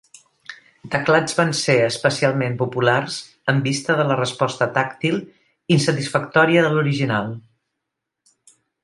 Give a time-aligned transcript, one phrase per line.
[0.93, 3.17] Teclats van ser especialment populars
[3.53, 5.21] en vista de la resposta tàctil
[5.77, 7.29] insatisfactòria de l'original.